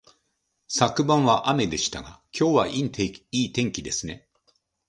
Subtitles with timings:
[0.67, 4.27] 昨晩は雨でしたが、今日はいい天気ですね